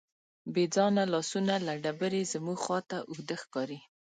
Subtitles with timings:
[0.53, 3.79] بېځانه لاسونه له ډبرې زموږ خواته اوږده ښکاري.